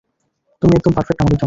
[0.61, 1.39] তুমি একদম পারফেক্ট আমাদের জন্য।